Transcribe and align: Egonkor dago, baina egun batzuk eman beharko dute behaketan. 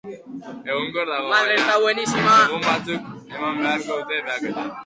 Egonkor 0.75 1.11
dago, 1.11 1.29
baina 1.51 2.39
egun 2.47 2.67
batzuk 2.69 3.37
eman 3.37 3.63
beharko 3.67 4.01
dute 4.01 4.23
behaketan. 4.33 4.75